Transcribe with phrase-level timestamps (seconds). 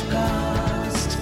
[0.00, 1.16] Sochcast.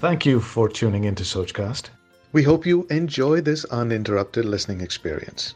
[0.00, 1.88] Thank you for tuning into Sochcast.
[2.32, 5.54] We hope you enjoy this uninterrupted listening experience.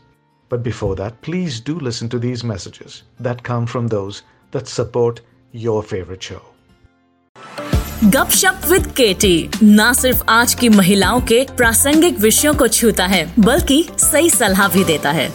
[0.49, 4.23] But before that, please do listen to these messages that come from those
[4.53, 5.21] that support
[5.53, 6.43] your favorite show.
[8.05, 13.83] Gupshup with KT न सिर्फ आज की महिलाओं के प्रासंगिक विषयों को छूता है बल्कि
[13.99, 15.29] सही सलाह भी देता है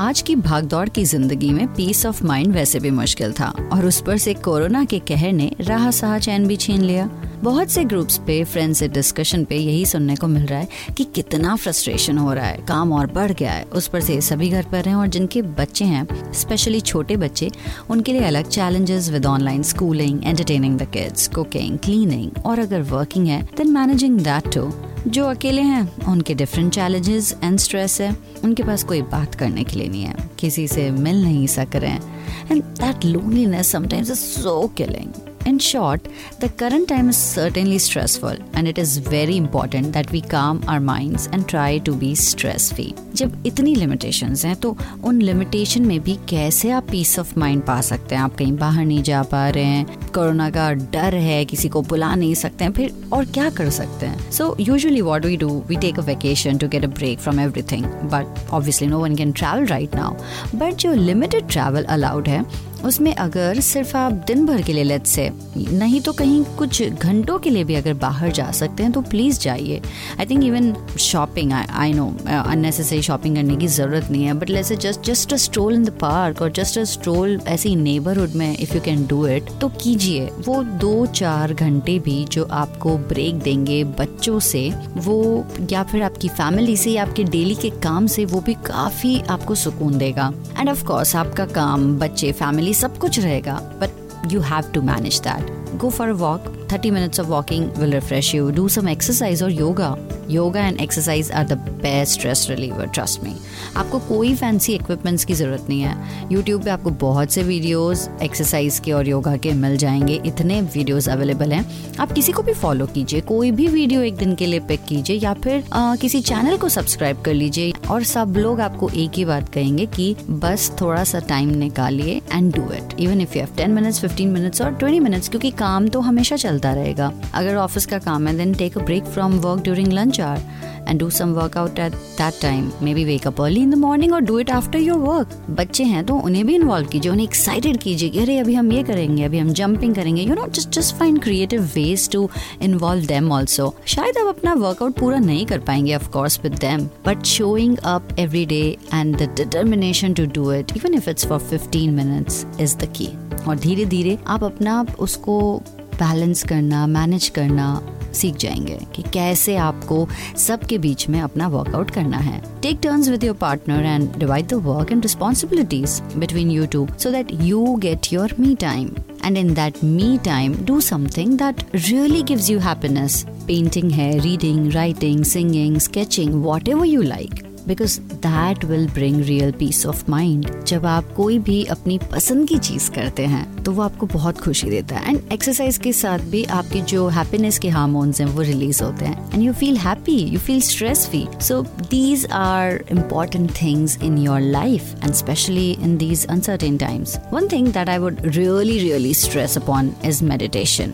[0.00, 4.00] आज की भागदौड़ की ज़िंदगी में पीस ऑफ़ माइंड वैसे भी मुश्किल था, और उस
[4.02, 7.04] पर से कोरोना के कहर ने राह सहा चैन भी छीन लिया।
[7.42, 11.04] बहुत से ग्रुप्स पे फ्रेंड्स से डिस्कशन पे यही सुनने को मिल रहा है कि
[11.04, 14.66] कितना फ्रस्ट्रेशन हो रहा है, काम और बढ़ गया है। उस पर से सभी घर
[14.72, 17.50] पर हैं, और जिनके बच्चे हैं स्पेशली छोटे बच्चे,
[17.90, 23.26] उनके लिए अलग challenges with online schooling entertaining the kids cooking cleaning और अगर वर्किंग
[23.26, 24.70] है देन मैनेजिंग दैट टू
[25.08, 29.76] जो अकेले हैं, उनके डिफरेंट चैलेंजेस एंड स्ट्रेस है। उनके पास कोई बात करने के
[29.76, 34.18] लिए नहीं है। किसी से मिल नहीं सक रहे हैं। And that loneliness sometimes is
[34.18, 35.12] so killing
[35.46, 36.00] in short
[36.40, 40.80] the current time is certainly stressful and it is very important that we calm our
[40.80, 46.00] mind and try to be stress free जब इतनी limitation हैं तो उन limitation में
[46.00, 48.22] भी कैसे आप piece of mind पा सकते हैं?
[48.22, 52.14] आप कहीं बाहर नहीं जा पा रहे हैं कोरोना का डर है, किसी को बुला
[52.14, 54.30] नहीं सकते हैं, फिर और क्या कर सकते हैं?
[54.30, 57.84] So usually what we do we take a vacation to get a break from everything
[57.84, 60.14] but obviously no one can travel right now
[60.54, 62.44] but जो लिमिटेड ट्रैवल अलाउड है,
[62.84, 67.38] उसमें अगर सिर्फ़ आप दिन भर के लिए लेट से नहीं तो कहीं कुछ घंटों
[67.38, 69.80] के लिए भी अगर बाहर जा सकते हैं तो प्लीज़ जाइए।
[70.18, 74.72] I think even shopping I know unnecessary shopping करने की ज़रूरत नहीं है but let's
[74.72, 78.74] just just a stroll in the park और जस्ट अ स्ट्रोल ऐसी नेबरहुड में if
[78.74, 79.68] you can do it तो
[80.00, 86.02] कीजिए। वो दो चार घंटे भी जो आपको ब्रेक देंगे बच्चों से, वो या फिर
[86.02, 90.32] आपकी फैमिली से या आपके डेली के काम से, वो भी काफ़ी आपको सुकून देगा।
[90.58, 95.20] एंड ऑफ़ कोर्स आपका काम, बच्चे फैमिली सब कुछ रहेगा। But you have to manage
[95.20, 96.59] that go for walk.
[96.70, 98.52] 30 minutes of walking will refresh you.
[98.52, 99.98] Do some exercise or yoga.
[100.30, 103.36] Yoga and exercise are the best stress reliever trust me
[103.76, 108.78] आपको कोई fancy equipments की ज़रूरत नहीं है। YouTube पे आपको बहुत से वीडियोस एक्सरसाइज
[108.78, 112.86] के और योगा के मिल जाएँगे। इतने वीडियोस अवेलेबल हैं। आप किसी को भी फॉलो
[112.86, 116.56] कीजिए। कोई भी वीडियो एक दिन के लिए पिक कीजिए या फिर आ, किसी चैनल
[116.56, 121.04] को सब्सक्राइब कर लीजिए। और सब लोग आपको एक ही बात कहेंगे कि बस थोड़ा
[121.04, 124.74] सा टाइम निकालिए and do it even if you have ten minutes fifteen minutes और
[124.74, 128.78] ट्वेंटी मिनट्स क्योंकि काम तो हमेशा चलता रहेगा। अगर ऑफ़िस का काम है then take
[128.78, 130.38] a break from work during lunch hour
[130.86, 132.72] and do some workout at that time.
[132.80, 135.34] Maybe wake up early in the morning or do it after your work.
[135.50, 138.82] बच्चे हैं तो उन्हें भी इन्वॉल्व कीजिए, उन्हें एक्साइटेड कीजिए कि अरे, अभी हम ये
[138.82, 142.28] करेंगे, अभी हम जंपिंग करेंगे। You know just just find creative ways to
[142.62, 146.88] involve them also शायद आप अपना वर्कआउट पूरा नहीं कर पाएँगे of course with them
[147.06, 151.40] but showing up every day and the determination to do it even if it's for
[151.40, 153.08] 15 minutes is the key
[153.48, 155.62] और धीरे धीरे आप अपना उसको
[156.02, 157.66] बैलेंस करना मैनेज करना
[158.14, 160.06] सीख जाएँगे कि कैसे आपको
[160.36, 164.54] सबके बीच में अपना वर्कआउट करना है। Take turn with your partner and divide the
[164.54, 168.90] work and responsibilities between you two so that you get your me time
[169.24, 174.72] and in that me time do something that really gives you happiness painting है reading
[174.72, 176.34] writing singing sketching
[176.68, 177.49] whatever you like.
[177.68, 182.58] Because that will bring real peace of mind जब आप कोई भी अपनी पसंद की
[182.58, 186.44] चीज़ करते हैं तो वो आपको बहुत खुशी देता है। एंड एक्सरसाइज के साथ भी
[186.58, 190.38] आपके जो हैप्पीनेस के हार्मोन्स हैं वो रिलीज़ होते हैं। And you feel happy you
[190.38, 196.26] feel stress free so these are important things in your life and specially in these
[196.26, 200.92] uncertain times one thing that I would really really stress upon is meditation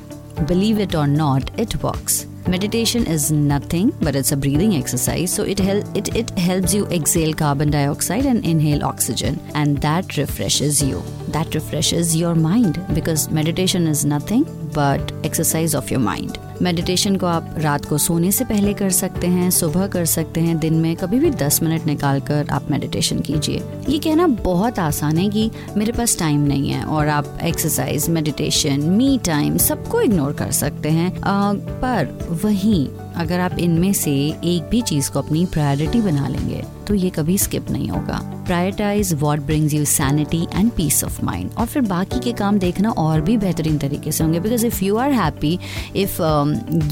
[0.49, 2.17] Believe it or not, it works.
[2.49, 5.33] Meditation is nothing but it's a breathing exercise.
[5.33, 9.41] So it, hel- it, it helps you exhale carbon dioxide and inhale oxygen.
[9.55, 11.03] And that refreshes you.
[11.29, 16.39] That refreshes your mind because meditation is nothing but exercise of your mind.
[16.63, 20.59] Meditation को आप रात को सोने से पहले कर सकते हैं सुबह कर सकते हैं
[20.59, 25.19] दिन में कभी भी 10 मिनट निकाल कर आप मेडिटेशन कीजिए। ये कहना बहुत आसान
[25.19, 30.33] है कि मेरे पास टाइम नहीं है और आप एक्सरसाइज मेडिटेशन मी टाइम सबको इग्नोर
[30.33, 32.89] कर सकते हैं। आ, पर वहीं
[33.19, 34.13] अगर आप इनमें से
[34.45, 39.13] एक भी चीज़ को अपनी प्रायोरिटी बना लेंगे तो ये कभी स्किप नहीं होगा prioritise
[39.21, 43.21] what brings you sanity and peace of mind और फिर बाकी के काम देखना और
[43.21, 45.59] भी बेहतरीन तरीके से होंगे because if you are happy
[45.97, 46.21] if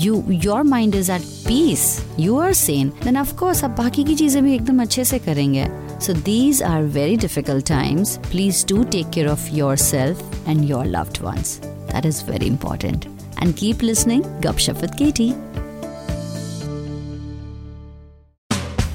[0.00, 1.87] you your mind is at peace
[2.21, 5.69] you are sane then of course आप बाकी की चीज़ें भी एकदम अच्छे से करेंगे
[5.99, 8.19] So these are very difficult times.
[8.25, 11.56] Please do take care of yourself and your loved ones.
[11.93, 13.06] That is very important.
[13.43, 14.25] And keep listening.
[14.41, 15.32] Gupshup with Katie.